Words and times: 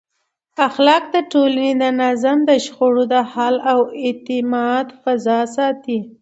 اخلاق 0.67 1.03
د 1.15 1.17
ټولنې 1.31 1.71
د 1.81 1.83
نظم، 2.01 2.37
د 2.49 2.51
شخړو 2.65 3.03
د 3.13 3.15
حل 3.31 3.55
او 3.71 3.79
د 3.87 3.89
اعتماد 4.05 4.87
فضا 5.01 5.39
ساتي. 5.55 5.99